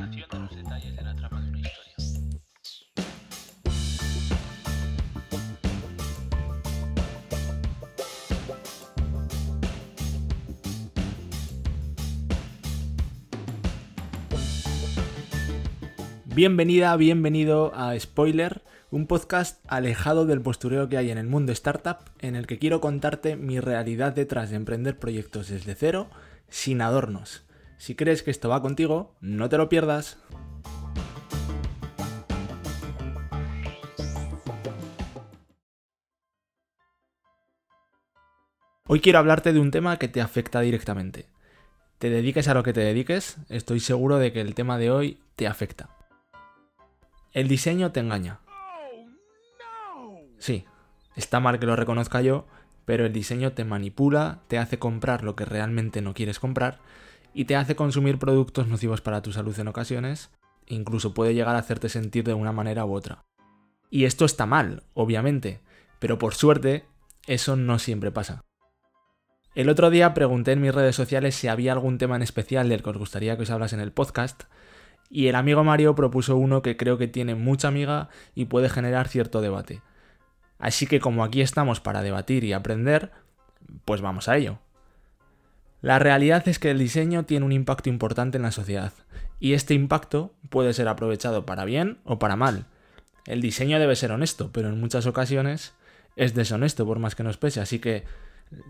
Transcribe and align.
los 0.00 0.56
detalles 0.56 0.96
de 0.96 1.02
la 1.02 1.14
trama 1.14 1.42
de 1.42 1.48
una 1.50 1.58
historia. 1.58 1.94
Bienvenida, 16.34 16.96
bienvenido 16.96 17.72
a 17.74 17.98
Spoiler, 17.98 18.62
un 18.90 19.06
podcast 19.06 19.62
alejado 19.68 20.24
del 20.24 20.40
postureo 20.40 20.88
que 20.88 20.96
hay 20.96 21.10
en 21.10 21.18
el 21.18 21.26
mundo 21.26 21.52
startup, 21.52 21.98
en 22.20 22.36
el 22.36 22.46
que 22.46 22.58
quiero 22.58 22.80
contarte 22.80 23.36
mi 23.36 23.60
realidad 23.60 24.14
detrás 24.14 24.48
de 24.48 24.56
emprender 24.56 24.98
proyectos 24.98 25.48
desde 25.48 25.74
cero, 25.74 26.08
sin 26.48 26.80
adornos. 26.80 27.49
Si 27.80 27.94
crees 27.94 28.22
que 28.22 28.30
esto 28.30 28.50
va 28.50 28.60
contigo, 28.60 29.16
no 29.22 29.48
te 29.48 29.56
lo 29.56 29.70
pierdas. 29.70 30.18
Hoy 38.86 39.00
quiero 39.00 39.18
hablarte 39.18 39.54
de 39.54 39.60
un 39.60 39.70
tema 39.70 39.98
que 39.98 40.08
te 40.08 40.20
afecta 40.20 40.60
directamente. 40.60 41.24
Te 41.98 42.10
dediques 42.10 42.48
a 42.48 42.54
lo 42.54 42.62
que 42.62 42.74
te 42.74 42.80
dediques, 42.80 43.38
estoy 43.48 43.80
seguro 43.80 44.18
de 44.18 44.30
que 44.30 44.42
el 44.42 44.54
tema 44.54 44.76
de 44.76 44.90
hoy 44.90 45.18
te 45.36 45.46
afecta. 45.46 45.88
El 47.32 47.48
diseño 47.48 47.92
te 47.92 48.00
engaña. 48.00 48.40
Sí, 50.38 50.66
está 51.16 51.40
mal 51.40 51.58
que 51.58 51.64
lo 51.64 51.76
reconozca 51.76 52.20
yo, 52.20 52.46
pero 52.84 53.06
el 53.06 53.14
diseño 53.14 53.52
te 53.52 53.64
manipula, 53.64 54.42
te 54.48 54.58
hace 54.58 54.78
comprar 54.78 55.24
lo 55.24 55.34
que 55.34 55.46
realmente 55.46 56.02
no 56.02 56.12
quieres 56.12 56.38
comprar 56.38 56.78
y 57.34 57.44
te 57.44 57.56
hace 57.56 57.76
consumir 57.76 58.18
productos 58.18 58.66
nocivos 58.66 59.00
para 59.00 59.22
tu 59.22 59.32
salud 59.32 59.58
en 59.58 59.68
ocasiones, 59.68 60.30
incluso 60.66 61.14
puede 61.14 61.34
llegar 61.34 61.56
a 61.56 61.60
hacerte 61.60 61.88
sentir 61.88 62.24
de 62.24 62.34
una 62.34 62.52
manera 62.52 62.84
u 62.84 62.94
otra. 62.94 63.22
Y 63.90 64.04
esto 64.04 64.24
está 64.24 64.46
mal, 64.46 64.84
obviamente, 64.94 65.60
pero 65.98 66.18
por 66.18 66.34
suerte 66.34 66.84
eso 67.26 67.56
no 67.56 67.78
siempre 67.78 68.10
pasa. 68.10 68.42
El 69.54 69.68
otro 69.68 69.90
día 69.90 70.14
pregunté 70.14 70.52
en 70.52 70.60
mis 70.60 70.74
redes 70.74 70.94
sociales 70.94 71.34
si 71.34 71.48
había 71.48 71.72
algún 71.72 71.98
tema 71.98 72.16
en 72.16 72.22
especial 72.22 72.68
del 72.68 72.82
que 72.82 72.90
os 72.90 72.98
gustaría 72.98 73.36
que 73.36 73.42
os 73.42 73.50
hablas 73.50 73.72
en 73.72 73.80
el 73.80 73.92
podcast, 73.92 74.44
y 75.10 75.26
el 75.26 75.34
amigo 75.34 75.64
Mario 75.64 75.96
propuso 75.96 76.36
uno 76.36 76.62
que 76.62 76.76
creo 76.76 76.96
que 76.96 77.08
tiene 77.08 77.34
mucha 77.34 77.66
amiga 77.66 78.08
y 78.36 78.44
puede 78.44 78.68
generar 78.68 79.08
cierto 79.08 79.40
debate. 79.40 79.82
Así 80.60 80.86
que 80.86 81.00
como 81.00 81.24
aquí 81.24 81.40
estamos 81.40 81.80
para 81.80 82.02
debatir 82.02 82.44
y 82.44 82.52
aprender, 82.52 83.10
pues 83.84 84.00
vamos 84.00 84.28
a 84.28 84.36
ello. 84.36 84.60
La 85.80 85.98
realidad 85.98 86.46
es 86.46 86.58
que 86.58 86.70
el 86.70 86.78
diseño 86.78 87.24
tiene 87.24 87.46
un 87.46 87.52
impacto 87.52 87.88
importante 87.88 88.36
en 88.36 88.42
la 88.42 88.52
sociedad, 88.52 88.92
y 89.38 89.54
este 89.54 89.74
impacto 89.74 90.34
puede 90.50 90.74
ser 90.74 90.88
aprovechado 90.88 91.46
para 91.46 91.64
bien 91.64 91.98
o 92.04 92.18
para 92.18 92.36
mal. 92.36 92.66
El 93.26 93.40
diseño 93.40 93.78
debe 93.78 93.96
ser 93.96 94.12
honesto, 94.12 94.50
pero 94.52 94.68
en 94.68 94.78
muchas 94.78 95.06
ocasiones 95.06 95.72
es 96.16 96.34
deshonesto 96.34 96.84
por 96.84 96.98
más 96.98 97.14
que 97.14 97.22
nos 97.22 97.38
pese, 97.38 97.60
así 97.60 97.78
que 97.78 98.04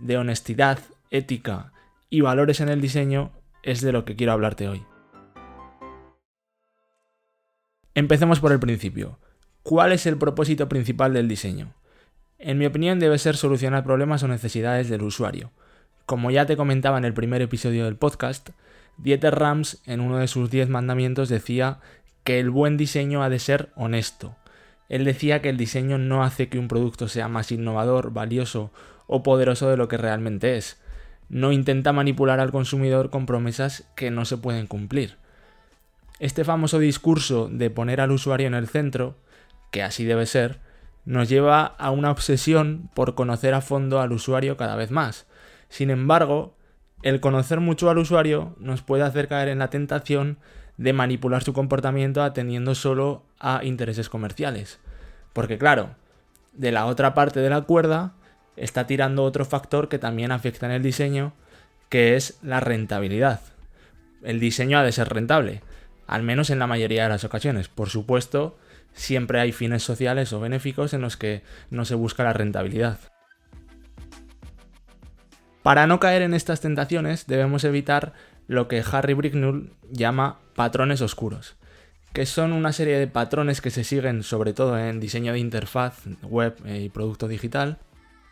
de 0.02 0.18
honestidad, 0.18 0.78
ética 1.10 1.72
y 2.10 2.20
valores 2.20 2.60
en 2.60 2.68
el 2.68 2.80
diseño 2.80 3.32
es 3.62 3.80
de 3.80 3.92
lo 3.92 4.04
que 4.04 4.14
quiero 4.14 4.32
hablarte 4.32 4.68
hoy. 4.68 4.84
Empecemos 7.94 8.38
por 8.38 8.52
el 8.52 8.60
principio. 8.60 9.18
¿Cuál 9.62 9.92
es 9.92 10.06
el 10.06 10.16
propósito 10.16 10.68
principal 10.68 11.12
del 11.12 11.28
diseño? 11.28 11.74
En 12.38 12.56
mi 12.56 12.66
opinión 12.66 13.00
debe 13.00 13.18
ser 13.18 13.36
solucionar 13.36 13.82
problemas 13.84 14.22
o 14.22 14.28
necesidades 14.28 14.88
del 14.88 15.02
usuario. 15.02 15.50
Como 16.10 16.32
ya 16.32 16.44
te 16.44 16.56
comentaba 16.56 16.98
en 16.98 17.04
el 17.04 17.14
primer 17.14 17.40
episodio 17.40 17.84
del 17.84 17.94
podcast, 17.94 18.50
Dieter 18.96 19.32
Rams 19.32 19.80
en 19.86 20.00
uno 20.00 20.18
de 20.18 20.26
sus 20.26 20.50
10 20.50 20.68
mandamientos 20.68 21.28
decía 21.28 21.78
que 22.24 22.40
el 22.40 22.50
buen 22.50 22.76
diseño 22.76 23.22
ha 23.22 23.28
de 23.28 23.38
ser 23.38 23.70
honesto. 23.76 24.34
Él 24.88 25.04
decía 25.04 25.40
que 25.40 25.50
el 25.50 25.56
diseño 25.56 25.98
no 25.98 26.24
hace 26.24 26.48
que 26.48 26.58
un 26.58 26.66
producto 26.66 27.06
sea 27.06 27.28
más 27.28 27.52
innovador, 27.52 28.12
valioso 28.12 28.72
o 29.06 29.22
poderoso 29.22 29.70
de 29.70 29.76
lo 29.76 29.86
que 29.86 29.98
realmente 29.98 30.56
es. 30.56 30.80
No 31.28 31.52
intenta 31.52 31.92
manipular 31.92 32.40
al 32.40 32.50
consumidor 32.50 33.10
con 33.10 33.24
promesas 33.24 33.84
que 33.94 34.10
no 34.10 34.24
se 34.24 34.36
pueden 34.36 34.66
cumplir. 34.66 35.16
Este 36.18 36.42
famoso 36.42 36.80
discurso 36.80 37.48
de 37.48 37.70
poner 37.70 38.00
al 38.00 38.10
usuario 38.10 38.48
en 38.48 38.54
el 38.54 38.66
centro, 38.66 39.14
que 39.70 39.84
así 39.84 40.04
debe 40.04 40.26
ser, 40.26 40.58
nos 41.04 41.28
lleva 41.28 41.66
a 41.66 41.92
una 41.92 42.10
obsesión 42.10 42.90
por 42.94 43.14
conocer 43.14 43.54
a 43.54 43.60
fondo 43.60 44.00
al 44.00 44.10
usuario 44.10 44.56
cada 44.56 44.74
vez 44.74 44.90
más. 44.90 45.29
Sin 45.70 45.88
embargo, 45.88 46.54
el 47.02 47.20
conocer 47.20 47.60
mucho 47.60 47.88
al 47.88 47.96
usuario 47.96 48.54
nos 48.58 48.82
puede 48.82 49.04
hacer 49.04 49.26
caer 49.26 49.48
en 49.48 49.60
la 49.60 49.70
tentación 49.70 50.36
de 50.76 50.92
manipular 50.92 51.42
su 51.42 51.54
comportamiento 51.54 52.22
atendiendo 52.22 52.74
solo 52.74 53.24
a 53.38 53.64
intereses 53.64 54.10
comerciales. 54.10 54.78
Porque 55.32 55.56
claro, 55.56 55.96
de 56.52 56.72
la 56.72 56.84
otra 56.84 57.14
parte 57.14 57.40
de 57.40 57.48
la 57.48 57.62
cuerda 57.62 58.12
está 58.56 58.86
tirando 58.86 59.24
otro 59.24 59.46
factor 59.46 59.88
que 59.88 59.98
también 59.98 60.32
afecta 60.32 60.66
en 60.66 60.72
el 60.72 60.82
diseño, 60.82 61.32
que 61.88 62.16
es 62.16 62.38
la 62.42 62.60
rentabilidad. 62.60 63.40
El 64.22 64.38
diseño 64.38 64.78
ha 64.78 64.82
de 64.82 64.92
ser 64.92 65.08
rentable 65.08 65.62
al 66.10 66.24
menos 66.24 66.50
en 66.50 66.58
la 66.58 66.66
mayoría 66.66 67.04
de 67.04 67.08
las 67.08 67.22
ocasiones. 67.22 67.68
Por 67.68 67.88
supuesto, 67.88 68.58
siempre 68.92 69.38
hay 69.38 69.52
fines 69.52 69.84
sociales 69.84 70.32
o 70.32 70.40
benéficos 70.40 70.92
en 70.92 71.02
los 71.02 71.16
que 71.16 71.42
no 71.70 71.84
se 71.84 71.94
busca 71.94 72.24
la 72.24 72.32
rentabilidad. 72.32 72.98
Para 75.62 75.86
no 75.86 76.00
caer 76.00 76.22
en 76.22 76.34
estas 76.34 76.60
tentaciones 76.60 77.26
debemos 77.26 77.64
evitar 77.64 78.12
lo 78.46 78.66
que 78.66 78.82
Harry 78.90 79.14
Bricknell 79.14 79.72
llama 79.90 80.38
patrones 80.54 81.02
oscuros, 81.02 81.56
que 82.12 82.26
son 82.26 82.52
una 82.52 82.72
serie 82.72 82.98
de 82.98 83.06
patrones 83.06 83.60
que 83.60 83.70
se 83.70 83.84
siguen 83.84 84.22
sobre 84.22 84.54
todo 84.54 84.78
en 84.78 85.00
diseño 85.00 85.32
de 85.32 85.38
interfaz, 85.38 86.02
web 86.22 86.56
y 86.64 86.88
producto 86.88 87.28
digital, 87.28 87.78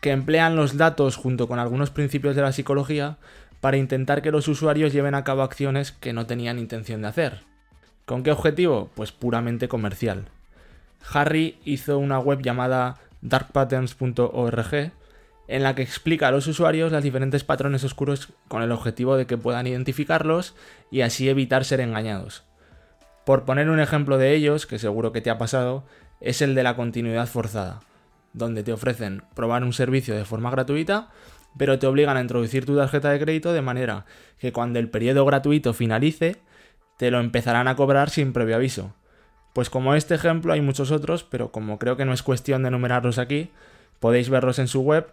que 0.01 0.11
emplean 0.11 0.55
los 0.55 0.77
datos 0.77 1.15
junto 1.15 1.47
con 1.47 1.59
algunos 1.59 1.91
principios 1.91 2.35
de 2.35 2.41
la 2.41 2.51
psicología 2.51 3.17
para 3.61 3.77
intentar 3.77 4.21
que 4.21 4.31
los 4.31 4.47
usuarios 4.47 4.93
lleven 4.93 5.15
a 5.15 5.23
cabo 5.23 5.43
acciones 5.43 5.91
que 5.91 6.13
no 6.13 6.25
tenían 6.25 6.59
intención 6.59 7.01
de 7.01 7.09
hacer. 7.09 7.43
¿Con 8.05 8.23
qué 8.23 8.31
objetivo? 8.31 8.89
Pues 8.95 9.11
puramente 9.11 9.67
comercial. 9.67 10.25
Harry 11.13 11.59
hizo 11.63 11.99
una 11.99 12.19
web 12.19 12.41
llamada 12.41 12.97
darkpatterns.org 13.21 14.91
en 15.49 15.63
la 15.63 15.73
que 15.73 15.81
explica 15.81 16.27
a 16.27 16.31
los 16.31 16.45
usuarios 16.45 16.91
los 16.91 17.03
diferentes 17.03 17.43
patrones 17.43 17.83
oscuros 17.83 18.29
con 18.47 18.61
el 18.61 18.71
objetivo 18.71 19.17
de 19.17 19.25
que 19.25 19.37
puedan 19.37 19.65
identificarlos 19.65 20.55
y 20.91 21.01
así 21.01 21.27
evitar 21.27 21.65
ser 21.65 21.81
engañados. 21.81 22.43
Por 23.25 23.45
poner 23.45 23.69
un 23.71 23.79
ejemplo 23.79 24.19
de 24.19 24.35
ellos, 24.35 24.67
que 24.67 24.77
seguro 24.77 25.11
que 25.11 25.21
te 25.21 25.31
ha 25.31 25.39
pasado, 25.39 25.83
es 26.21 26.43
el 26.43 26.53
de 26.53 26.61
la 26.61 26.75
continuidad 26.75 27.27
forzada, 27.27 27.79
donde 28.31 28.61
te 28.61 28.71
ofrecen 28.71 29.23
probar 29.33 29.63
un 29.63 29.73
servicio 29.73 30.15
de 30.15 30.23
forma 30.23 30.51
gratuita, 30.51 31.09
pero 31.57 31.79
te 31.79 31.87
obligan 31.87 32.15
a 32.15 32.21
introducir 32.21 32.67
tu 32.67 32.77
tarjeta 32.77 33.09
de 33.09 33.19
crédito 33.19 33.51
de 33.51 33.63
manera 33.63 34.05
que 34.37 34.53
cuando 34.53 34.77
el 34.77 34.89
periodo 34.89 35.25
gratuito 35.25 35.73
finalice, 35.73 36.37
te 36.97 37.09
lo 37.09 37.19
empezarán 37.19 37.67
a 37.67 37.75
cobrar 37.75 38.11
sin 38.11 38.33
previo 38.33 38.55
aviso. 38.55 38.93
Pues 39.53 39.71
como 39.71 39.95
este 39.95 40.13
ejemplo 40.13 40.53
hay 40.53 40.61
muchos 40.61 40.91
otros, 40.91 41.23
pero 41.23 41.51
como 41.51 41.79
creo 41.79 41.97
que 41.97 42.05
no 42.05 42.13
es 42.13 42.21
cuestión 42.21 42.61
de 42.61 42.67
enumerarlos 42.67 43.17
aquí, 43.17 43.49
podéis 43.99 44.29
verlos 44.29 44.59
en 44.59 44.67
su 44.67 44.81
web. 44.81 45.11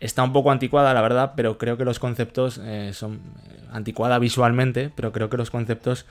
Está 0.00 0.22
un 0.22 0.32
poco 0.32 0.52
anticuada, 0.52 0.94
la 0.94 1.02
verdad, 1.02 1.32
pero 1.34 1.58
creo 1.58 1.76
que 1.76 1.84
los 1.84 1.98
conceptos 1.98 2.60
eh, 2.62 2.92
son 2.94 3.14
eh, 3.14 3.64
anticuada 3.72 4.18
visualmente, 4.18 4.92
pero 4.94 5.12
creo 5.12 5.28
que 5.28 5.36
los 5.36 5.50
conceptos 5.50 6.06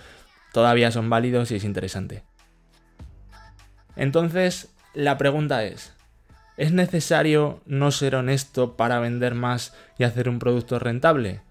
todavía 0.51 0.91
son 0.91 1.09
válidos 1.09 1.51
y 1.51 1.55
es 1.55 1.63
interesante. 1.63 2.23
Entonces, 3.95 4.69
la 4.93 5.17
pregunta 5.17 5.63
es, 5.63 5.93
¿es 6.57 6.73
necesario 6.73 7.61
no 7.65 7.91
ser 7.91 8.15
honesto 8.15 8.75
para 8.75 8.99
vender 8.99 9.35
más 9.35 9.73
y 9.97 10.03
hacer 10.03 10.27
un 10.27 10.39
producto 10.39 10.79
rentable? 10.79 11.41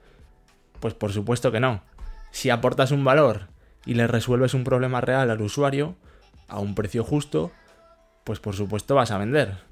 Pues 0.81 0.95
por 0.95 1.13
supuesto 1.13 1.51
que 1.51 1.61
no. 1.61 1.83
Si 2.31 2.51
aportas 2.51 2.91
un 2.91 3.05
valor 3.05 3.49
y 3.87 3.95
le 3.95 4.07
resuelves 4.07 4.53
un 4.53 4.65
problema 4.65 5.01
real 5.01 5.31
al 5.31 5.41
usuario 5.41 5.97
a 6.49 6.59
un 6.61 6.75
precio 6.75 7.03
justo, 7.03 7.51
pues 8.25 8.41
por 8.41 8.55
supuesto 8.55 8.95
vas 8.95 9.11
a 9.11 9.19
vender. 9.19 9.66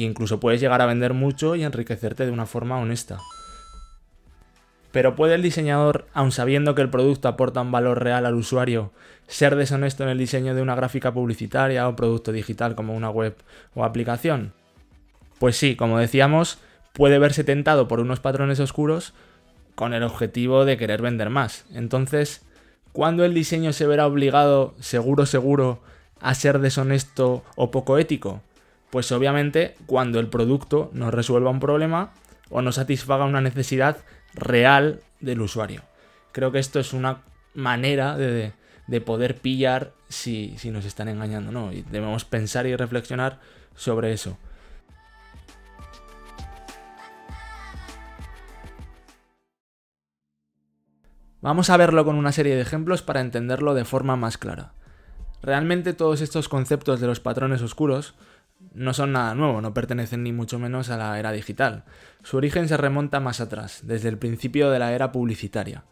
E 0.00 0.04
incluso 0.04 0.40
puedes 0.40 0.60
llegar 0.60 0.82
a 0.82 0.86
vender 0.86 1.14
mucho 1.14 1.56
y 1.56 1.64
enriquecerte 1.64 2.26
de 2.26 2.32
una 2.32 2.46
forma 2.46 2.78
honesta. 2.78 3.20
Pero 4.92 5.16
¿puede 5.16 5.34
el 5.34 5.42
diseñador, 5.42 6.06
aun 6.12 6.30
sabiendo 6.30 6.74
que 6.74 6.82
el 6.82 6.90
producto 6.90 7.28
aporta 7.28 7.60
un 7.60 7.72
valor 7.72 8.02
real 8.02 8.26
al 8.26 8.34
usuario, 8.34 8.92
ser 9.26 9.56
deshonesto 9.56 10.04
en 10.04 10.10
el 10.10 10.18
diseño 10.18 10.54
de 10.54 10.62
una 10.62 10.76
gráfica 10.76 11.12
publicitaria 11.12 11.88
o 11.88 11.96
producto 11.96 12.30
digital 12.30 12.74
como 12.74 12.94
una 12.94 13.10
web 13.10 13.36
o 13.74 13.84
aplicación? 13.84 14.52
Pues 15.38 15.56
sí, 15.56 15.74
como 15.74 15.98
decíamos, 15.98 16.58
puede 16.92 17.18
verse 17.18 17.42
tentado 17.42 17.88
por 17.88 18.00
unos 18.00 18.20
patrones 18.20 18.60
oscuros 18.60 19.14
con 19.74 19.94
el 19.94 20.04
objetivo 20.04 20.64
de 20.64 20.76
querer 20.76 21.02
vender 21.02 21.30
más. 21.30 21.64
Entonces, 21.72 22.44
¿Cuándo 22.94 23.24
el 23.24 23.34
diseño 23.34 23.72
se 23.72 23.88
verá 23.88 24.06
obligado, 24.06 24.76
seguro, 24.78 25.26
seguro, 25.26 25.80
a 26.20 26.32
ser 26.36 26.60
deshonesto 26.60 27.42
o 27.56 27.72
poco 27.72 27.98
ético? 27.98 28.40
Pues 28.90 29.10
obviamente 29.12 29.74
cuando 29.86 30.20
el 30.20 30.28
producto 30.28 30.90
no 30.92 31.10
resuelva 31.10 31.50
un 31.50 31.60
problema 31.60 32.12
o 32.50 32.62
no 32.62 32.72
satisfaga 32.72 33.24
una 33.24 33.40
necesidad 33.40 33.98
real 34.34 35.00
del 35.20 35.40
usuario. 35.40 35.82
Creo 36.32 36.52
que 36.52 36.58
esto 36.58 36.78
es 36.80 36.92
una 36.92 37.22
manera 37.54 38.16
de, 38.16 38.52
de 38.86 39.00
poder 39.00 39.36
pillar 39.36 39.92
si, 40.08 40.54
si 40.58 40.70
nos 40.70 40.84
están 40.84 41.08
engañando, 41.08 41.52
¿no? 41.52 41.72
Y 41.72 41.82
debemos 41.82 42.24
pensar 42.24 42.66
y 42.66 42.76
reflexionar 42.76 43.40
sobre 43.74 44.12
eso. 44.12 44.36
Vamos 51.40 51.68
a 51.68 51.76
verlo 51.76 52.06
con 52.06 52.16
una 52.16 52.32
serie 52.32 52.54
de 52.54 52.62
ejemplos 52.62 53.02
para 53.02 53.20
entenderlo 53.20 53.74
de 53.74 53.84
forma 53.84 54.16
más 54.16 54.38
clara. 54.38 54.72
Realmente 55.42 55.92
todos 55.92 56.22
estos 56.22 56.48
conceptos 56.48 57.00
de 57.00 57.06
los 57.06 57.20
patrones 57.20 57.60
oscuros 57.60 58.14
no 58.72 58.94
son 58.94 59.12
nada 59.12 59.34
nuevo, 59.34 59.60
no 59.60 59.74
pertenecen 59.74 60.22
ni 60.22 60.32
mucho 60.32 60.58
menos 60.58 60.90
a 60.90 60.96
la 60.96 61.18
era 61.18 61.32
digital. 61.32 61.84
Su 62.22 62.36
origen 62.36 62.68
se 62.68 62.76
remonta 62.76 63.20
más 63.20 63.40
atrás, 63.40 63.82
desde 63.84 64.08
el 64.08 64.18
principio 64.18 64.70
de 64.70 64.78
la 64.78 64.92
era 64.92 65.12
publicitaria. 65.12 65.84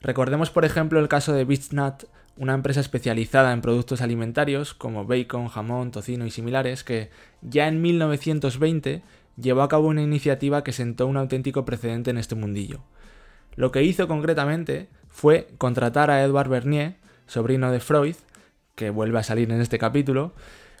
Recordemos 0.00 0.50
por 0.50 0.64
ejemplo 0.64 1.00
el 1.00 1.08
caso 1.08 1.32
de 1.32 1.44
BeachNut, 1.44 2.04
una 2.36 2.54
empresa 2.54 2.80
especializada 2.80 3.52
en 3.52 3.60
productos 3.60 4.00
alimentarios 4.00 4.74
como 4.74 5.06
bacon, 5.06 5.48
jamón, 5.48 5.90
tocino 5.92 6.26
y 6.26 6.30
similares 6.30 6.82
que 6.82 7.10
ya 7.42 7.68
en 7.68 7.80
1920 7.80 9.02
llevó 9.36 9.62
a 9.62 9.68
cabo 9.68 9.88
una 9.88 10.02
iniciativa 10.02 10.64
que 10.64 10.72
sentó 10.72 11.06
un 11.06 11.16
auténtico 11.16 11.64
precedente 11.64 12.10
en 12.10 12.18
este 12.18 12.34
mundillo. 12.34 12.82
Lo 13.56 13.70
que 13.70 13.82
hizo 13.82 14.08
concretamente 14.08 14.88
fue 15.08 15.48
contratar 15.58 16.10
a 16.10 16.22
Edward 16.22 16.48
Bernier, 16.48 16.96
sobrino 17.26 17.70
de 17.70 17.80
Freud, 17.80 18.16
que 18.74 18.90
vuelve 18.90 19.18
a 19.18 19.22
salir 19.22 19.50
en 19.52 19.60
este 19.60 19.78
capítulo, 19.78 20.34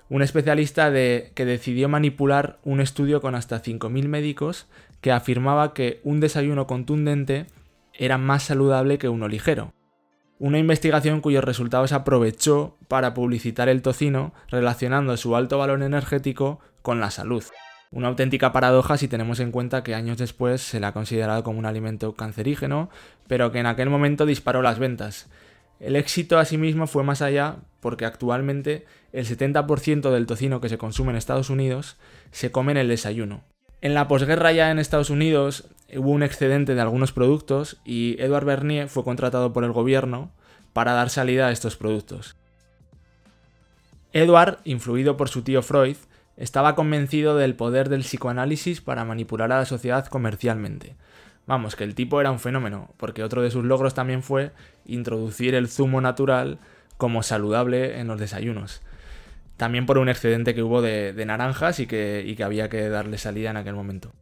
un 0.08 0.22
especialista 0.22 0.90
de, 0.90 1.32
que 1.34 1.44
decidió 1.44 1.88
manipular 1.88 2.58
un 2.64 2.80
estudio 2.80 3.20
con 3.20 3.34
hasta 3.34 3.62
5.000 3.62 4.08
médicos 4.08 4.66
que 5.00 5.12
afirmaba 5.12 5.74
que 5.74 6.00
un 6.04 6.20
desayuno 6.20 6.66
contundente 6.66 7.46
era 7.92 8.18
más 8.18 8.44
saludable 8.44 8.98
que 8.98 9.08
uno 9.08 9.28
ligero. 9.28 9.72
Una 10.38 10.58
investigación 10.58 11.20
cuyos 11.20 11.44
resultados 11.44 11.92
aprovechó 11.92 12.76
para 12.88 13.14
publicitar 13.14 13.68
el 13.68 13.82
tocino 13.82 14.34
relacionando 14.48 15.16
su 15.16 15.36
alto 15.36 15.58
valor 15.58 15.82
energético 15.82 16.60
con 16.82 17.00
la 17.00 17.10
salud. 17.10 17.44
Una 17.90 18.08
auténtica 18.08 18.52
paradoja 18.52 18.96
si 18.96 19.06
tenemos 19.06 19.38
en 19.38 19.52
cuenta 19.52 19.84
que 19.84 19.94
años 19.94 20.18
después 20.18 20.60
se 20.60 20.80
le 20.80 20.86
ha 20.86 20.92
considerado 20.92 21.44
como 21.44 21.60
un 21.60 21.66
alimento 21.66 22.14
cancerígeno, 22.14 22.90
pero 23.28 23.52
que 23.52 23.60
en 23.60 23.66
aquel 23.66 23.88
momento 23.88 24.26
disparó 24.26 24.62
las 24.62 24.80
ventas. 24.80 25.30
El 25.80 25.96
éxito 25.96 26.38
asimismo 26.38 26.86
fue 26.86 27.02
más 27.02 27.22
allá 27.22 27.56
porque 27.80 28.04
actualmente 28.04 28.86
el 29.12 29.26
70% 29.26 30.10
del 30.10 30.26
tocino 30.26 30.60
que 30.60 30.68
se 30.68 30.78
consume 30.78 31.10
en 31.10 31.16
Estados 31.16 31.50
Unidos 31.50 31.96
se 32.30 32.50
come 32.50 32.72
en 32.72 32.78
el 32.78 32.88
desayuno. 32.88 33.42
En 33.80 33.94
la 33.94 34.08
posguerra 34.08 34.52
ya 34.52 34.70
en 34.70 34.78
Estados 34.78 35.10
Unidos 35.10 35.68
hubo 35.94 36.10
un 36.10 36.22
excedente 36.22 36.74
de 36.74 36.80
algunos 36.80 37.12
productos 37.12 37.76
y 37.84 38.16
Edward 38.18 38.46
Bernier 38.46 38.88
fue 38.88 39.04
contratado 39.04 39.52
por 39.52 39.64
el 39.64 39.72
gobierno 39.72 40.30
para 40.72 40.94
dar 40.94 41.10
salida 41.10 41.48
a 41.48 41.52
estos 41.52 41.76
productos. 41.76 42.36
Edward, 44.12 44.58
influido 44.64 45.16
por 45.16 45.28
su 45.28 45.42
tío 45.42 45.60
Freud, 45.60 45.96
estaba 46.36 46.74
convencido 46.74 47.36
del 47.36 47.54
poder 47.54 47.88
del 47.88 48.00
psicoanálisis 48.00 48.80
para 48.80 49.04
manipular 49.04 49.52
a 49.52 49.58
la 49.58 49.66
sociedad 49.66 50.06
comercialmente. 50.06 50.96
Vamos, 51.46 51.76
que 51.76 51.84
el 51.84 51.94
tipo 51.94 52.20
era 52.20 52.30
un 52.30 52.38
fenómeno, 52.38 52.90
porque 52.96 53.22
otro 53.22 53.42
de 53.42 53.50
sus 53.50 53.64
logros 53.64 53.94
también 53.94 54.22
fue 54.22 54.52
introducir 54.86 55.54
el 55.54 55.68
zumo 55.68 56.00
natural 56.00 56.58
como 56.96 57.22
saludable 57.22 58.00
en 58.00 58.06
los 58.06 58.18
desayunos. 58.18 58.82
También 59.56 59.86
por 59.86 59.98
un 59.98 60.08
excedente 60.08 60.54
que 60.54 60.62
hubo 60.62 60.80
de, 60.80 61.12
naranjas 61.26 61.80
y 61.80 61.86
que, 61.86 62.24
y 62.26 62.34
que 62.34 62.44
había 62.44 62.68
que 62.68 62.88
darle 62.88 63.18
salida 63.18 63.50
en 63.50 63.56
aquel 63.56 63.74
momento. 63.74 64.12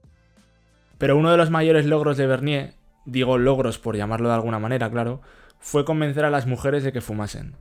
Pero 0.99 1.17
uno 1.17 1.31
de 1.31 1.37
los 1.37 1.51
mayores 1.51 1.87
logros 1.87 2.17
de 2.17 2.27
Bernier, 2.27 2.75
digo 3.07 3.39
logros 3.39 3.79
por 3.79 3.97
llamarlo 3.97 4.29
de 4.29 4.35
alguna 4.35 4.59
manera, 4.59 4.91
claro, 4.91 5.21
fue 5.59 5.85
convencer 5.85 6.25
a 6.25 6.31
las 6.31 6.47
mujeres 6.47 6.83
de 6.83 6.93
que 6.93 7.01
fumasen 7.01 7.55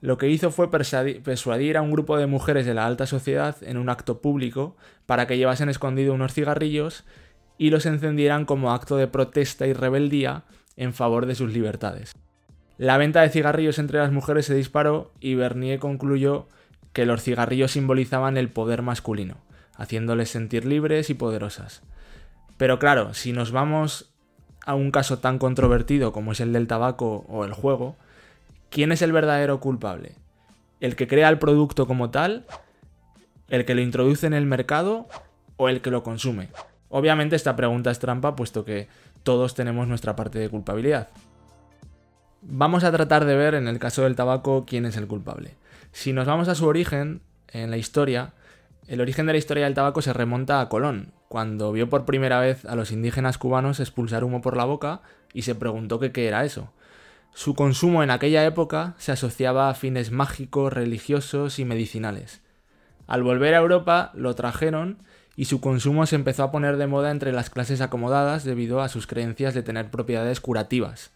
lo 0.00 0.16
que 0.16 0.28
hizo 0.28 0.50
fue 0.50 0.70
persuadir 0.70 1.76
a 1.76 1.82
un 1.82 1.90
grupo 1.90 2.16
de 2.16 2.26
mujeres 2.26 2.64
de 2.64 2.74
la 2.74 2.86
alta 2.86 3.06
sociedad 3.06 3.56
en 3.62 3.76
un 3.76 3.90
acto 3.90 4.20
público 4.20 4.76
para 5.06 5.26
que 5.26 5.36
llevasen 5.36 5.68
escondido 5.68 6.14
unos 6.14 6.32
cigarrillos 6.32 7.04
y 7.60 7.68
los 7.68 7.84
encendieran 7.84 8.46
como 8.46 8.72
acto 8.72 8.96
de 8.96 9.06
protesta 9.06 9.66
y 9.66 9.74
rebeldía 9.74 10.44
en 10.78 10.94
favor 10.94 11.26
de 11.26 11.34
sus 11.34 11.52
libertades. 11.52 12.14
La 12.78 12.96
venta 12.96 13.20
de 13.20 13.28
cigarrillos 13.28 13.78
entre 13.78 13.98
las 13.98 14.10
mujeres 14.10 14.46
se 14.46 14.54
disparó 14.54 15.12
y 15.20 15.34
Bernier 15.34 15.78
concluyó 15.78 16.48
que 16.94 17.04
los 17.04 17.22
cigarrillos 17.22 17.72
simbolizaban 17.72 18.38
el 18.38 18.48
poder 18.48 18.80
masculino, 18.80 19.36
haciéndoles 19.76 20.30
sentir 20.30 20.64
libres 20.64 21.10
y 21.10 21.14
poderosas. 21.14 21.82
Pero 22.56 22.78
claro, 22.78 23.12
si 23.12 23.34
nos 23.34 23.52
vamos 23.52 24.10
a 24.64 24.74
un 24.74 24.90
caso 24.90 25.18
tan 25.18 25.38
controvertido 25.38 26.12
como 26.12 26.32
es 26.32 26.40
el 26.40 26.54
del 26.54 26.66
tabaco 26.66 27.26
o 27.28 27.44
el 27.44 27.52
juego, 27.52 27.94
¿quién 28.70 28.90
es 28.90 29.02
el 29.02 29.12
verdadero 29.12 29.60
culpable? 29.60 30.14
¿El 30.80 30.96
que 30.96 31.06
crea 31.06 31.28
el 31.28 31.38
producto 31.38 31.86
como 31.86 32.08
tal? 32.08 32.46
¿El 33.50 33.66
que 33.66 33.74
lo 33.74 33.82
introduce 33.82 34.26
en 34.26 34.32
el 34.32 34.46
mercado? 34.46 35.08
¿O 35.58 35.68
el 35.68 35.82
que 35.82 35.90
lo 35.90 36.02
consume? 36.02 36.48
Obviamente 36.90 37.36
esta 37.36 37.56
pregunta 37.56 37.90
es 37.90 38.00
trampa 38.00 38.36
puesto 38.36 38.64
que 38.64 38.88
todos 39.22 39.54
tenemos 39.54 39.88
nuestra 39.88 40.16
parte 40.16 40.38
de 40.38 40.50
culpabilidad. 40.50 41.08
Vamos 42.42 42.84
a 42.84 42.92
tratar 42.92 43.24
de 43.24 43.36
ver 43.36 43.54
en 43.54 43.68
el 43.68 43.78
caso 43.78 44.02
del 44.02 44.16
tabaco 44.16 44.64
quién 44.66 44.84
es 44.86 44.96
el 44.96 45.06
culpable. 45.06 45.54
Si 45.92 46.12
nos 46.12 46.26
vamos 46.26 46.48
a 46.48 46.54
su 46.54 46.66
origen, 46.66 47.22
en 47.48 47.70
la 47.70 47.76
historia, 47.76 48.32
el 48.88 49.00
origen 49.00 49.26
de 49.26 49.32
la 49.32 49.38
historia 49.38 49.64
del 49.64 49.74
tabaco 49.74 50.02
se 50.02 50.12
remonta 50.12 50.60
a 50.60 50.68
Colón, 50.68 51.12
cuando 51.28 51.70
vio 51.70 51.88
por 51.88 52.06
primera 52.06 52.40
vez 52.40 52.64
a 52.64 52.74
los 52.74 52.90
indígenas 52.90 53.38
cubanos 53.38 53.78
expulsar 53.78 54.24
humo 54.24 54.40
por 54.40 54.56
la 54.56 54.64
boca 54.64 55.02
y 55.32 55.42
se 55.42 55.54
preguntó 55.54 56.00
qué 56.00 56.26
era 56.26 56.44
eso. 56.44 56.72
Su 57.32 57.54
consumo 57.54 58.02
en 58.02 58.10
aquella 58.10 58.44
época 58.44 58.94
se 58.98 59.12
asociaba 59.12 59.68
a 59.68 59.74
fines 59.74 60.10
mágicos, 60.10 60.72
religiosos 60.72 61.60
y 61.60 61.64
medicinales. 61.64 62.42
Al 63.06 63.22
volver 63.22 63.54
a 63.54 63.58
Europa 63.58 64.10
lo 64.14 64.34
trajeron 64.34 64.98
y 65.36 65.46
su 65.46 65.60
consumo 65.60 66.06
se 66.06 66.16
empezó 66.16 66.42
a 66.42 66.50
poner 66.50 66.76
de 66.76 66.86
moda 66.86 67.10
entre 67.10 67.32
las 67.32 67.50
clases 67.50 67.80
acomodadas 67.80 68.44
debido 68.44 68.80
a 68.82 68.88
sus 68.88 69.06
creencias 69.06 69.54
de 69.54 69.62
tener 69.62 69.90
propiedades 69.90 70.40
curativas. 70.40 71.10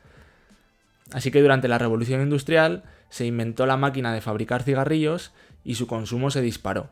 Así 1.12 1.31
que 1.31 1.43
durante 1.43 1.69
la 1.69 1.78
Revolución 1.78 2.22
Industrial 2.22 2.84
se 3.11 3.26
inventó 3.26 3.66
la 3.66 3.76
máquina 3.76 4.12
de 4.12 4.20
fabricar 4.20 4.62
cigarrillos 4.62 5.32
y 5.62 5.75
su 5.75 5.87
consumo 5.87 6.31
se 6.31 6.40
disparó. 6.40 6.88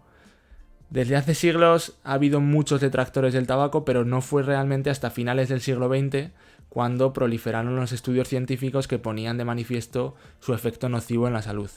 Desde 0.90 1.16
hace 1.16 1.34
siglos 1.34 1.94
ha 2.04 2.12
habido 2.12 2.40
muchos 2.40 2.80
detractores 2.82 3.32
del 3.32 3.46
tabaco, 3.46 3.84
pero 3.84 4.04
no 4.04 4.20
fue 4.20 4.42
realmente 4.42 4.90
hasta 4.90 5.10
finales 5.10 5.48
del 5.48 5.62
siglo 5.62 5.88
XX 5.88 6.30
cuando 6.68 7.12
proliferaron 7.12 7.76
los 7.76 7.92
estudios 7.92 8.28
científicos 8.28 8.88
que 8.88 8.98
ponían 8.98 9.38
de 9.38 9.44
manifiesto 9.44 10.14
su 10.40 10.54
efecto 10.54 10.88
nocivo 10.88 11.26
en 11.26 11.32
la 11.32 11.42
salud. 11.42 11.70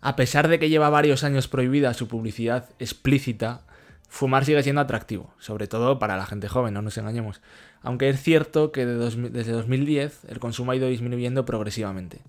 A 0.00 0.16
pesar 0.16 0.48
de 0.48 0.58
que 0.58 0.68
lleva 0.68 0.90
varios 0.90 1.24
años 1.24 1.48
prohibida 1.48 1.92
su 1.94 2.08
publicidad 2.08 2.68
explícita, 2.78 3.62
fumar 4.08 4.44
sigue 4.44 4.62
siendo 4.62 4.80
atractivo, 4.80 5.32
sobre 5.38 5.66
todo 5.66 5.98
para 5.98 6.16
la 6.16 6.26
gente 6.26 6.48
joven, 6.48 6.74
no 6.74 6.82
nos 6.82 6.98
engañemos. 6.98 7.40
Aunque 7.82 8.08
es 8.08 8.22
cierto 8.22 8.72
que 8.72 8.86
desde 8.86 9.52
2010 9.52 10.24
el 10.28 10.38
consumo 10.38 10.72
ha 10.72 10.76
ido 10.76 10.88
disminuyendo 10.88 11.44
progresivamente. 11.44 12.20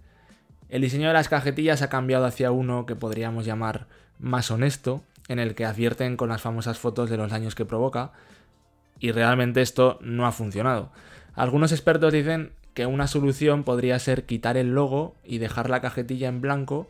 El 0.69 0.81
diseño 0.81 1.07
de 1.07 1.13
las 1.13 1.29
cajetillas 1.29 1.81
ha 1.81 1.89
cambiado 1.89 2.25
hacia 2.25 2.51
uno 2.51 2.85
que 2.85 2.95
podríamos 2.95 3.45
llamar 3.45 3.87
más 4.19 4.51
honesto, 4.51 5.03
en 5.27 5.39
el 5.39 5.55
que 5.55 5.65
advierten 5.65 6.17
con 6.17 6.29
las 6.29 6.41
famosas 6.41 6.77
fotos 6.77 7.09
de 7.09 7.17
los 7.17 7.31
daños 7.31 7.55
que 7.55 7.65
provoca, 7.65 8.11
y 8.99 9.11
realmente 9.11 9.61
esto 9.61 9.99
no 10.01 10.25
ha 10.25 10.31
funcionado. 10.31 10.91
Algunos 11.35 11.71
expertos 11.71 12.13
dicen 12.13 12.51
que 12.73 12.85
una 12.85 13.07
solución 13.07 13.63
podría 13.63 13.97
ser 13.99 14.25
quitar 14.25 14.57
el 14.57 14.73
logo 14.73 15.15
y 15.23 15.37
dejar 15.37 15.69
la 15.69 15.81
cajetilla 15.81 16.27
en 16.27 16.41
blanco 16.41 16.87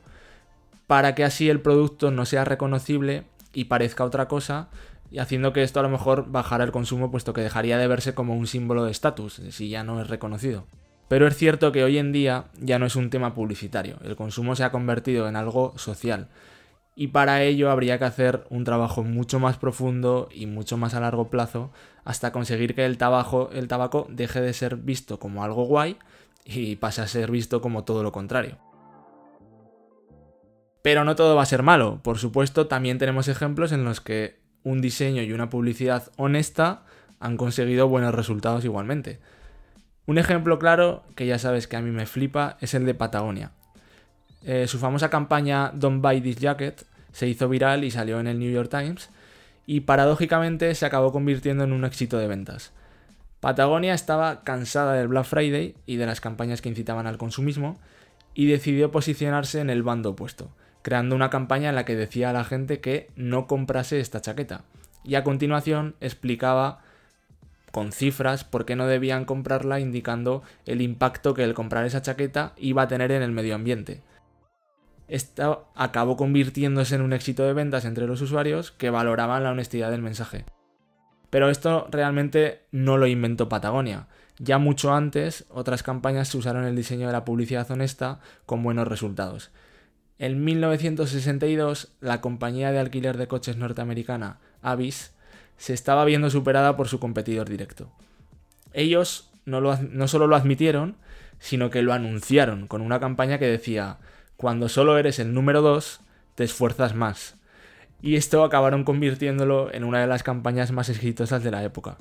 para 0.88 1.16
que 1.16 1.24
así 1.24 1.50
el 1.50 1.62
producto 1.62 2.12
no 2.12 2.26
sea 2.26 2.46
reconocible 2.46 3.26
y 3.58 3.66
parezca 3.66 4.04
otra 4.04 4.28
cosa 4.28 4.70
y 5.10 5.18
haciendo 5.18 5.52
que 5.52 5.64
esto 5.64 5.80
a 5.80 5.84
lo 5.84 5.90
mejor 5.90 6.30
bajara 6.30 6.64
el 6.64 6.72
consumo 6.72 7.10
puesto 7.10 7.34
que 7.34 7.42
dejaría 7.42 7.80
de 7.80 7.88
verse 7.88 8.14
como 8.14 8.36
un 8.36 8.46
símbolo 8.46 8.86
de 8.86 8.92
estatus 8.92 9.42
si 9.50 9.68
ya 9.68 9.84
no 9.84 10.00
es 10.00 10.08
reconocido. 10.08 10.68
Pero 11.08 11.26
es 11.26 11.36
cierto 11.36 11.72
que 11.72 11.84
hoy 11.84 11.98
en 11.98 12.12
día 12.12 12.46
ya 12.60 12.78
no 12.78 12.86
es 12.86 12.96
un 12.96 13.10
tema 13.10 13.34
publicitario, 13.34 13.98
el 14.04 14.16
consumo 14.16 14.56
se 14.56 14.64
ha 14.64 14.72
convertido 14.72 15.28
en 15.28 15.36
algo 15.36 15.74
social 15.76 16.28
y 16.96 17.08
para 17.08 17.42
ello 17.42 17.72
habría 17.72 17.98
que 17.98 18.06
hacer 18.06 18.46
un 18.52 18.64
trabajo 18.64 19.04
mucho 19.04 19.40
más 19.40 19.58
profundo 19.58 20.30
y 20.32 20.46
mucho 20.46 20.78
más 20.78 20.94
a 20.94 21.00
largo 21.00 21.32
plazo 21.32 21.72
hasta 22.06 22.32
conseguir 22.32 22.76
que 22.76 22.86
el 22.86 23.00
tabaco, 23.00 23.50
el 23.54 23.68
tabaco 23.68 24.06
deje 24.12 24.40
de 24.40 24.54
ser 24.54 24.76
visto 24.76 25.18
como 25.18 25.44
algo 25.44 25.66
guay 25.66 25.98
y 26.46 26.76
pase 26.76 27.02
a 27.02 27.08
ser 27.08 27.32
visto 27.32 27.60
como 27.60 27.86
todo 27.86 28.04
lo 28.04 28.12
contrario. 28.12 28.60
Pero 30.88 31.04
no 31.04 31.18
todo 31.18 31.36
va 31.36 31.44
a 31.44 31.46
ser 31.46 31.64
malo, 31.64 32.00
por 32.02 32.18
supuesto 32.18 32.68
también 32.68 32.98
tenemos 32.98 33.28
ejemplos 33.28 33.74
en 33.74 33.84
los 33.84 34.00
que 34.00 34.40
un 34.64 34.80
diseño 34.80 35.22
y 35.22 35.34
una 35.34 35.50
publicidad 35.50 36.14
honesta 36.16 36.84
han 37.20 37.36
conseguido 37.36 37.90
buenos 37.90 38.16
resultados 38.16 38.64
igualmente. 38.64 39.20
Un 40.06 40.18
ejemplo 40.18 40.60
claro, 40.60 41.04
que 41.18 41.28
ya 41.28 41.40
sabes 41.40 41.68
que 41.68 41.76
a 41.76 41.82
mí 41.82 41.92
me 41.92 42.06
flipa, 42.06 42.56
es 42.62 42.74
el 42.74 42.86
de 42.86 42.94
Patagonia. 42.94 43.52
Eh, 44.44 44.66
su 44.70 44.80
famosa 44.80 45.10
campaña 45.10 45.74
Don't 45.74 46.02
Buy 46.02 46.22
This 46.22 46.38
Jacket 46.38 46.86
se 47.12 47.28
hizo 47.28 47.50
viral 47.50 47.84
y 47.84 47.92
salió 47.92 48.22
en 48.22 48.28
el 48.28 48.40
New 48.40 48.54
York 48.54 48.70
Times 48.70 49.10
y 49.66 49.82
paradójicamente 49.82 50.74
se 50.74 50.86
acabó 50.86 51.12
convirtiendo 51.12 51.66
en 51.66 51.74
un 51.74 51.84
éxito 51.84 52.18
de 52.18 52.28
ventas. 52.28 52.72
Patagonia 53.42 53.94
estaba 53.94 54.46
cansada 54.46 54.94
del 54.94 55.10
Black 55.10 55.26
Friday 55.26 55.76
y 55.86 55.98
de 55.98 56.06
las 56.06 56.22
campañas 56.22 56.62
que 56.62 56.70
incitaban 56.70 57.08
al 57.08 57.18
consumismo 57.18 57.78
y 58.34 58.46
decidió 58.46 58.90
posicionarse 58.90 59.60
en 59.60 59.70
el 59.70 59.84
bando 59.84 60.12
opuesto, 60.12 60.50
creando 60.88 61.18
una 61.18 61.30
campaña 61.30 61.68
en 61.68 61.76
la 61.76 61.84
que 61.84 61.98
decía 61.98 62.30
a 62.30 62.34
la 62.34 62.46
gente 62.46 62.80
que 62.80 63.10
no 63.18 63.46
comprase 63.46 64.00
esta 64.00 64.22
chaqueta. 64.22 64.62
Y 65.04 65.16
a 65.16 65.24
continuación 65.26 65.96
explicaba 66.00 66.80
con 67.74 67.92
cifras 67.92 68.46
por 68.46 68.64
qué 68.64 68.78
no 68.78 68.88
debían 68.88 69.26
comprarla 69.26 69.82
indicando 69.82 70.44
el 70.66 70.80
impacto 70.80 71.34
que 71.34 71.44
el 71.44 71.54
comprar 71.54 71.86
esa 71.86 72.02
chaqueta 72.02 72.54
iba 72.56 72.84
a 72.84 72.88
tener 72.88 73.12
en 73.12 73.22
el 73.22 73.34
medio 73.34 73.56
ambiente. 73.56 74.02
Esto 75.10 75.68
acabó 75.76 76.16
convirtiéndose 76.16 76.96
en 76.96 77.02
un 77.02 77.12
éxito 77.12 77.44
de 77.44 77.52
ventas 77.52 77.84
entre 77.84 78.08
los 78.08 78.22
usuarios 78.22 78.72
que 78.72 78.90
valoraban 78.90 79.44
la 79.44 79.52
honestidad 79.52 79.92
del 79.92 80.02
mensaje. 80.02 80.46
Pero 81.30 81.50
esto 81.50 81.90
realmente 81.92 82.62
no 82.72 82.96
lo 82.96 83.08
inventó 83.08 83.50
Patagonia. 83.50 84.08
Ya 84.40 84.58
mucho 84.58 84.94
antes, 84.94 85.48
otras 85.50 85.84
campañas 85.84 86.30
se 86.30 86.38
usaron 86.38 86.64
el 86.64 86.78
diseño 86.78 87.08
de 87.08 87.14
la 87.14 87.26
publicidad 87.26 87.70
honesta 87.72 88.22
con 88.46 88.64
buenos 88.64 88.88
resultados. 88.88 89.52
En 90.20 90.44
1962, 90.44 91.90
la 92.02 92.22
compañía 92.22 92.72
de 92.72 92.80
alquiler 92.80 93.18
de 93.18 93.28
coches 93.28 93.58
norteamericana 93.58 94.40
Avis 94.62 95.14
se 95.58 95.74
estaba 95.74 96.06
viendo 96.06 96.30
superada 96.30 96.76
por 96.76 96.88
su 96.88 97.00
competidor 97.00 97.50
directo. 97.50 97.92
Ellos 98.74 99.30
no, 99.46 100.08
solo 100.08 100.28
lo 100.28 100.36
admitieron, 100.36 100.96
sino 101.40 101.70
que 101.70 101.82
lo 101.84 101.94
anunciaron 101.94 102.68
con 102.68 102.82
una 102.82 103.00
campaña 103.00 103.38
que 103.38 103.48
decía, 103.48 103.98
cuando 104.38 104.70
solo 104.70 104.98
eres 104.98 105.20
el 105.20 105.34
número 105.34 105.62
2, 105.62 106.02
te 106.36 106.44
esfuerzas 106.44 106.96
más. 106.96 107.36
Y 108.02 108.16
esto 108.16 108.44
acabaron 108.44 108.84
convirtiéndolo 108.84 109.74
en 109.74 109.84
una 109.84 110.02
de 110.02 110.08
las 110.08 110.24
campañas 110.24 110.72
más 110.72 110.90
exitosas 110.90 111.44
de 111.44 111.52
la 111.52 111.64
época. 111.64 111.98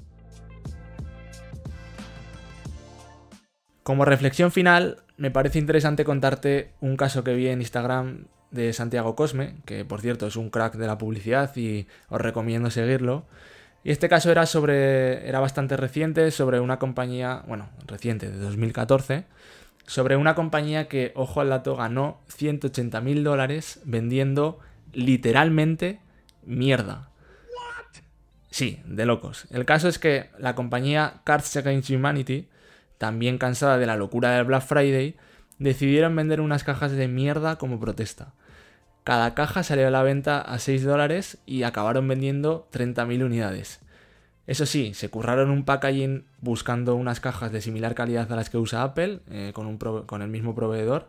Como 3.86 4.04
reflexión 4.04 4.50
final, 4.50 4.96
me 5.16 5.30
parece 5.30 5.60
interesante 5.60 6.04
contarte 6.04 6.72
un 6.80 6.96
caso 6.96 7.22
que 7.22 7.34
vi 7.34 7.46
en 7.46 7.60
Instagram 7.60 8.24
de 8.50 8.72
Santiago 8.72 9.14
Cosme, 9.14 9.54
que 9.64 9.84
por 9.84 10.00
cierto 10.00 10.26
es 10.26 10.34
un 10.34 10.50
crack 10.50 10.74
de 10.74 10.88
la 10.88 10.98
publicidad 10.98 11.54
y 11.56 11.86
os 12.08 12.20
recomiendo 12.20 12.68
seguirlo. 12.72 13.26
Y 13.84 13.92
este 13.92 14.08
caso 14.08 14.32
era 14.32 14.44
sobre. 14.46 15.28
era 15.28 15.38
bastante 15.38 15.76
reciente, 15.76 16.32
sobre 16.32 16.58
una 16.58 16.80
compañía. 16.80 17.44
bueno, 17.46 17.68
reciente, 17.86 18.28
de 18.28 18.38
2014. 18.38 19.22
Sobre 19.86 20.16
una 20.16 20.34
compañía 20.34 20.88
que, 20.88 21.12
ojo 21.14 21.40
al 21.40 21.50
dato, 21.50 21.76
ganó 21.76 22.18
180 22.26 23.00
mil 23.02 23.22
dólares 23.22 23.80
vendiendo 23.84 24.58
literalmente 24.94 26.00
mierda. 26.44 27.10
Sí, 28.50 28.82
de 28.84 29.06
locos. 29.06 29.46
El 29.50 29.64
caso 29.64 29.86
es 29.86 30.00
que 30.00 30.30
la 30.40 30.56
compañía 30.56 31.20
Cards 31.22 31.56
Against 31.56 31.90
Humanity, 31.90 32.48
también 32.98 33.38
cansada 33.38 33.78
de 33.78 33.86
la 33.86 33.96
locura 33.96 34.30
del 34.30 34.44
Black 34.44 34.62
Friday, 34.62 35.16
decidieron 35.58 36.14
vender 36.16 36.40
unas 36.40 36.64
cajas 36.64 36.92
de 36.92 37.08
mierda 37.08 37.56
como 37.56 37.80
protesta. 37.80 38.32
Cada 39.04 39.34
caja 39.34 39.62
salió 39.62 39.86
a 39.86 39.90
la 39.90 40.02
venta 40.02 40.40
a 40.40 40.58
6 40.58 40.84
dólares 40.84 41.38
y 41.46 41.62
acabaron 41.62 42.08
vendiendo 42.08 42.68
30.000 42.72 43.24
unidades. 43.24 43.80
Eso 44.46 44.66
sí, 44.66 44.94
se 44.94 45.08
curraron 45.08 45.50
un 45.50 45.64
packaging 45.64 46.24
buscando 46.40 46.94
unas 46.94 47.20
cajas 47.20 47.50
de 47.52 47.60
similar 47.60 47.94
calidad 47.94 48.30
a 48.32 48.36
las 48.36 48.50
que 48.50 48.58
usa 48.58 48.82
Apple, 48.82 49.20
eh, 49.30 49.52
con, 49.54 49.66
un 49.66 49.78
con 49.78 50.22
el 50.22 50.28
mismo 50.28 50.54
proveedor, 50.54 51.08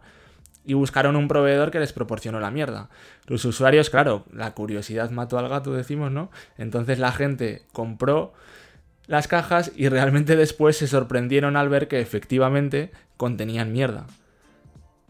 y 0.66 0.74
buscaron 0.74 1.16
un 1.16 1.28
proveedor 1.28 1.72
que 1.72 1.80
les 1.80 1.94
proporcionó 1.94 2.40
la 2.40 2.52
mierda. 2.52 2.90
Los 3.26 3.46
usuarios, 3.46 3.90
claro, 3.90 4.26
la 4.34 4.54
curiosidad 4.54 5.12
mató 5.12 5.38
al 5.38 5.50
gato, 5.50 5.72
decimos, 5.74 6.12
¿no? 6.12 6.30
Entonces 6.58 7.00
la 7.00 7.12
gente 7.12 7.64
compró 7.74 8.34
las 9.08 9.28
cajas 9.28 9.72
y 9.76 9.90
realmente 9.90 10.36
después 10.36 10.78
se 10.78 10.88
sorprendieron 10.88 11.56
al 11.56 11.70
ver 11.70 11.88
que 11.88 12.00
efectivamente 12.00 12.92
contenían 13.16 13.72
mierda. 13.72 14.06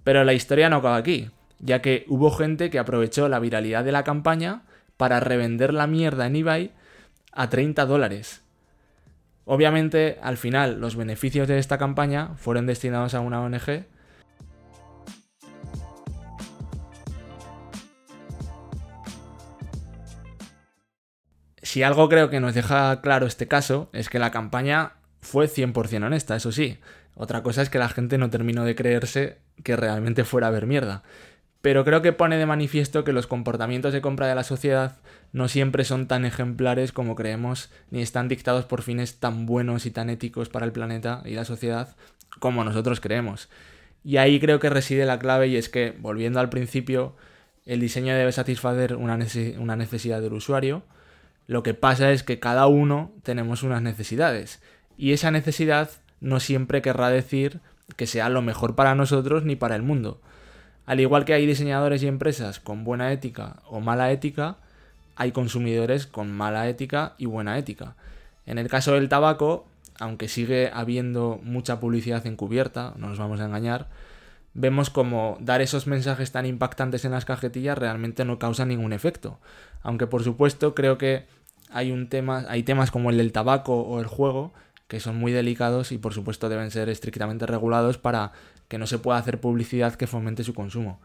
Pero 0.03 0.23
la 0.23 0.33
historia 0.33 0.69
no 0.69 0.77
acaba 0.77 0.95
aquí, 0.95 1.29
ya 1.59 1.81
que 1.81 2.05
hubo 2.07 2.31
gente 2.31 2.69
que 2.69 2.79
aprovechó 2.79 3.27
la 3.27 3.39
viralidad 3.39 3.83
de 3.83 3.91
la 3.91 4.03
campaña 4.03 4.61
para 4.95 5.19
revender 5.19 5.73
la 5.73 5.87
mierda 5.87 6.27
en 6.27 6.35
eBay 6.35 6.71
a 7.31 7.49
30 7.49 7.85
dólares. 7.85 8.41
Obviamente, 9.45 10.17
al 10.21 10.37
final, 10.37 10.79
los 10.81 10.95
beneficios 10.95 11.47
de 11.47 11.57
esta 11.57 11.77
campaña 11.77 12.35
fueron 12.35 12.65
destinados 12.65 13.13
a 13.13 13.21
una 13.21 13.41
ONG. 13.41 13.85
Si 21.67 21.83
algo 21.83 22.07
creo 22.07 22.29
que 22.29 22.39
nos 22.39 22.53
deja 22.53 23.01
claro 23.01 23.27
este 23.27 23.47
caso 23.47 23.89
es 23.91 24.09
que 24.09 24.19
la 24.19 24.31
campaña 24.31 24.93
fue 25.19 25.47
100% 25.47 26.05
honesta, 26.05 26.35
eso 26.35 26.51
sí. 26.51 26.79
Otra 27.13 27.43
cosa 27.43 27.61
es 27.61 27.69
que 27.69 27.79
la 27.79 27.89
gente 27.89 28.17
no 28.17 28.29
terminó 28.29 28.63
de 28.63 28.75
creerse 28.75 29.39
que 29.63 29.75
realmente 29.75 30.23
fuera 30.23 30.47
a 30.47 30.51
ver 30.51 30.65
mierda 30.65 31.03
pero 31.67 31.83
creo 31.83 32.01
que 32.01 32.13
pone 32.13 32.37
de 32.37 32.45
manifiesto 32.45 33.03
que 33.03 33.11
los 33.11 33.27
comportamientos 33.27 33.91
de 33.91 33.99
compra 33.99 34.27
de 34.27 34.35
la 34.35 34.45
sociedad 34.45 34.97
no 35.33 35.49
siempre 35.49 35.83
son 35.83 36.07
tan 36.07 36.23
ejemplares 36.23 36.93
como 36.93 37.13
creemos, 37.13 37.69
ni 37.91 38.01
están 38.01 38.29
dictados 38.29 38.63
por 38.63 38.83
fines 38.83 39.19
tan 39.19 39.45
buenos 39.45 39.85
y 39.85 39.91
tan 39.91 40.09
éticos 40.09 40.47
para 40.47 40.65
el 40.65 40.71
planeta 40.71 41.23
y 41.25 41.33
la 41.33 41.43
sociedad 41.43 41.97
como 42.39 42.63
nosotros 42.63 43.01
creemos. 43.01 43.49
Y 44.01 44.15
ahí 44.15 44.39
creo 44.39 44.61
que 44.61 44.69
reside 44.69 45.05
la 45.05 45.19
clave 45.19 45.47
y 45.47 45.57
es 45.57 45.67
que, 45.67 45.93
volviendo 45.99 46.39
al 46.39 46.47
principio, 46.47 47.17
el 47.65 47.81
diseño 47.81 48.15
debe 48.15 48.31
satisfacer 48.31 48.95
una, 48.95 49.17
necesidad 49.17 50.21
del 50.21 50.31
usuario. 50.31 50.83
Lo 51.47 51.63
que 51.63 51.73
pasa 51.73 52.11
es 52.11 52.23
que 52.23 52.39
cada 52.39 52.67
uno 52.67 53.11
tenemos 53.23 53.63
unas 53.63 53.81
necesidades 53.81 54.61
y 54.97 55.13
esa 55.13 55.31
necesidad 55.31 55.89
no 56.19 56.39
siempre 56.39 56.81
querrá 56.81 57.09
decir 57.09 57.61
que 57.95 58.05
sea 58.05 58.29
lo 58.29 58.41
mejor 58.41 58.75
para 58.75 58.95
nosotros 58.95 59.45
ni 59.45 59.55
para 59.55 59.75
el 59.75 59.81
mundo. 59.81 60.19
Al 60.85 60.99
igual 60.99 61.25
que 61.25 61.33
hay 61.33 61.45
diseñadores 61.45 62.03
y 62.03 62.07
empresas 62.07 62.59
con 62.59 62.83
buena 62.83 63.11
ética 63.11 63.57
o 63.65 63.79
mala 63.79 64.11
ética, 64.11 64.57
hay 65.15 65.31
consumidores 65.31 66.05
con 66.05 66.31
mala 66.31 66.67
ética 66.67 67.15
y 67.17 67.25
buena 67.25 67.57
ética. 67.57 67.95
En 68.45 68.57
el 68.57 68.67
caso 68.67 68.93
del 68.93 69.09
tabaco, 69.09 69.67
aunque 69.99 70.27
sigue 70.27 70.69
habiendo 70.73 71.39
mucha 71.43 71.79
publicidad 71.79 72.25
encubierta, 72.27 72.93
no 72.97 73.09
nos 73.09 73.19
vamos 73.19 73.39
a 73.39 73.45
engañar, 73.45 73.87
vemos 74.53 74.89
como 74.89 75.37
dar 75.39 75.61
esos 75.61 75.87
mensajes 75.87 76.31
tan 76.31 76.45
impactantes 76.45 77.05
en 77.05 77.11
las 77.11 77.25
cajetillas 77.25 77.77
realmente 77.77 78.25
no 78.25 78.39
causa 78.39 78.65
ningún 78.65 78.93
efecto. 78.93 79.39
Aunque 79.81 80.07
por 80.07 80.23
supuesto 80.23 80.73
creo 80.73 80.97
que 80.97 81.25
hay 81.69 81.91
un 81.91 82.09
tema, 82.09 82.45
hay 82.49 82.63
temas 82.63 82.91
como 82.91 83.09
el 83.09 83.17
del 83.17 83.31
tabaco 83.31 83.81
o 83.81 83.99
el 83.99 84.07
juego 84.07 84.53
que 84.87 84.99
son 84.99 85.17
muy 85.17 85.31
delicados 85.31 85.91
y 85.91 85.97
por 85.97 86.13
supuesto 86.13 86.49
deben 86.49 86.71
ser 86.71 86.89
estrictamente 86.89 87.45
regulados 87.45 87.97
para 87.97 88.31
que 88.67 88.77
no 88.77 88.87
se 88.87 88.99
pueda 88.99 89.17
hacer 89.17 89.39
publicidad 89.39 89.95
que 89.95 90.07
fomente 90.07 90.43
su 90.43 90.53
consumo. 90.53 90.99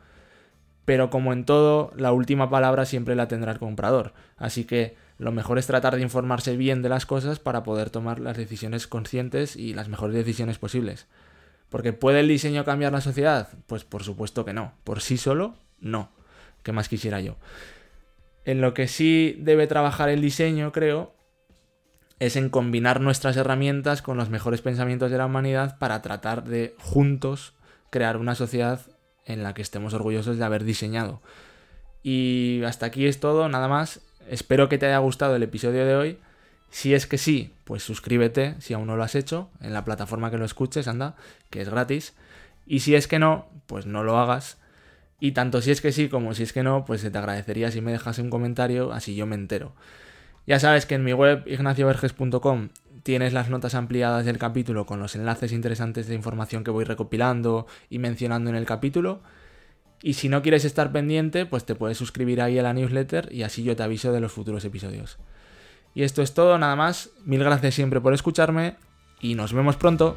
Pero 0.84 1.10
como 1.10 1.32
en 1.32 1.44
todo, 1.44 1.92
la 1.96 2.12
última 2.12 2.50
palabra 2.50 2.86
siempre 2.86 3.14
la 3.14 3.28
tendrá 3.28 3.52
el 3.52 3.58
comprador, 3.58 4.14
así 4.36 4.64
que 4.64 4.96
lo 5.18 5.30
mejor 5.30 5.58
es 5.58 5.66
tratar 5.66 5.96
de 5.96 6.02
informarse 6.02 6.56
bien 6.56 6.82
de 6.82 6.88
las 6.88 7.06
cosas 7.06 7.38
para 7.38 7.62
poder 7.62 7.90
tomar 7.90 8.18
las 8.18 8.36
decisiones 8.36 8.86
conscientes 8.86 9.56
y 9.56 9.74
las 9.74 9.88
mejores 9.88 10.16
decisiones 10.16 10.58
posibles. 10.58 11.06
Porque 11.68 11.92
¿puede 11.92 12.20
el 12.20 12.28
diseño 12.28 12.64
cambiar 12.64 12.92
la 12.92 13.00
sociedad? 13.00 13.48
Pues 13.66 13.84
por 13.84 14.02
supuesto 14.02 14.44
que 14.44 14.52
no. 14.52 14.74
Por 14.84 15.00
sí 15.00 15.16
solo, 15.16 15.54
no. 15.80 16.10
¿Qué 16.62 16.72
más 16.72 16.88
quisiera 16.88 17.20
yo? 17.20 17.36
En 18.44 18.60
lo 18.60 18.74
que 18.74 18.88
sí 18.88 19.36
debe 19.38 19.66
trabajar 19.66 20.08
el 20.08 20.20
diseño, 20.20 20.72
creo, 20.72 21.14
es 22.18 22.36
en 22.36 22.50
combinar 22.50 23.00
nuestras 23.00 23.36
herramientas 23.36 24.02
con 24.02 24.16
los 24.16 24.30
mejores 24.30 24.62
pensamientos 24.62 25.10
de 25.10 25.18
la 25.18 25.26
humanidad 25.26 25.78
para 25.78 26.02
tratar 26.02 26.44
de 26.44 26.74
juntos 26.78 27.54
crear 27.90 28.16
una 28.16 28.34
sociedad 28.34 28.80
en 29.26 29.42
la 29.42 29.54
que 29.54 29.62
estemos 29.62 29.94
orgullosos 29.94 30.38
de 30.38 30.44
haber 30.44 30.64
diseñado. 30.64 31.20
Y 32.02 32.62
hasta 32.64 32.86
aquí 32.86 33.06
es 33.06 33.20
todo, 33.20 33.48
nada 33.48 33.68
más. 33.68 34.00
Espero 34.28 34.68
que 34.68 34.78
te 34.78 34.86
haya 34.86 34.98
gustado 34.98 35.36
el 35.36 35.42
episodio 35.42 35.84
de 35.84 35.96
hoy. 35.96 36.18
Si 36.70 36.94
es 36.94 37.06
que 37.06 37.18
sí, 37.18 37.54
pues 37.64 37.82
suscríbete 37.82 38.56
si 38.60 38.74
aún 38.74 38.86
no 38.86 38.96
lo 38.96 39.02
has 39.02 39.14
hecho 39.14 39.50
en 39.60 39.72
la 39.72 39.84
plataforma 39.84 40.30
que 40.30 40.38
lo 40.38 40.44
escuches, 40.44 40.88
anda, 40.88 41.16
que 41.50 41.60
es 41.60 41.68
gratis. 41.68 42.14
Y 42.66 42.80
si 42.80 42.94
es 42.94 43.06
que 43.06 43.18
no, 43.18 43.46
pues 43.66 43.86
no 43.86 44.04
lo 44.04 44.18
hagas. 44.18 44.58
Y 45.22 45.30
tanto 45.30 45.62
si 45.62 45.70
es 45.70 45.80
que 45.80 45.92
sí 45.92 46.08
como 46.08 46.34
si 46.34 46.42
es 46.42 46.52
que 46.52 46.64
no, 46.64 46.84
pues 46.84 47.08
te 47.08 47.16
agradecería 47.16 47.70
si 47.70 47.80
me 47.80 47.92
dejas 47.92 48.18
un 48.18 48.28
comentario, 48.28 48.92
así 48.92 49.14
yo 49.14 49.24
me 49.24 49.36
entero. 49.36 49.72
Ya 50.48 50.58
sabes 50.58 50.84
que 50.84 50.96
en 50.96 51.04
mi 51.04 51.12
web 51.12 51.44
ignacioverges.com 51.46 52.70
tienes 53.04 53.32
las 53.32 53.48
notas 53.48 53.76
ampliadas 53.76 54.24
del 54.24 54.38
capítulo 54.38 54.84
con 54.84 54.98
los 54.98 55.14
enlaces 55.14 55.52
interesantes 55.52 56.08
de 56.08 56.16
información 56.16 56.64
que 56.64 56.72
voy 56.72 56.82
recopilando 56.82 57.68
y 57.88 58.00
mencionando 58.00 58.50
en 58.50 58.56
el 58.56 58.66
capítulo. 58.66 59.22
Y 60.02 60.14
si 60.14 60.28
no 60.28 60.42
quieres 60.42 60.64
estar 60.64 60.90
pendiente, 60.90 61.46
pues 61.46 61.64
te 61.66 61.76
puedes 61.76 61.98
suscribir 61.98 62.42
ahí 62.42 62.58
a 62.58 62.64
la 62.64 62.72
newsletter 62.72 63.32
y 63.32 63.44
así 63.44 63.62
yo 63.62 63.76
te 63.76 63.84
aviso 63.84 64.10
de 64.10 64.18
los 64.18 64.32
futuros 64.32 64.64
episodios. 64.64 65.18
Y 65.94 66.02
esto 66.02 66.22
es 66.22 66.34
todo, 66.34 66.58
nada 66.58 66.74
más. 66.74 67.10
Mil 67.24 67.44
gracias 67.44 67.76
siempre 67.76 68.00
por 68.00 68.12
escucharme 68.12 68.74
y 69.20 69.36
nos 69.36 69.52
vemos 69.52 69.76
pronto. 69.76 70.16